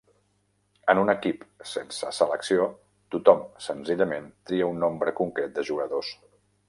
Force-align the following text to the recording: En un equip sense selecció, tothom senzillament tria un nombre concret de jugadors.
En 0.93 1.01
un 1.01 1.11
equip 1.13 1.43
sense 1.71 2.09
selecció, 2.19 2.65
tothom 3.17 3.43
senzillament 3.67 4.33
tria 4.51 4.71
un 4.75 4.83
nombre 4.85 5.15
concret 5.21 5.55
de 5.59 5.67
jugadors. 5.71 6.11